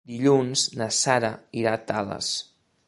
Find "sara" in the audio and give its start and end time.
1.01-1.31